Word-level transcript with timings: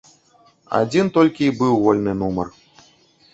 Адзін 0.79 1.11
толькі 1.17 1.41
й 1.49 1.55
быў 1.61 1.73
вольны 1.83 2.17
нумар. 2.23 2.47